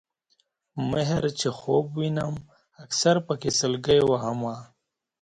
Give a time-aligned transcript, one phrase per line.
[0.89, 2.35] مِهر چې خوب وینم
[2.85, 4.55] اکثر پکې سلګۍ وهمه